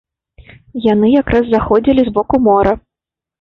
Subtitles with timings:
[0.85, 2.73] Яны якраз заходзілі з боку мора.